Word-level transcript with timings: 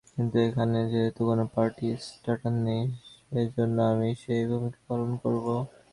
কিন্তু 0.11 0.35
এখানে 0.47 0.79
যেহেতু 0.91 1.21
কোনো 1.29 1.43
পার্টি 1.55 1.85
স্টার্টার 2.05 2.53
নেই, 2.67 2.83
সেজন্য 3.27 3.77
আমিই 3.91 4.15
সেই 4.23 4.43
ভূমিকা 4.49 4.79
পালন 4.87 5.11
করবো। 5.23 5.53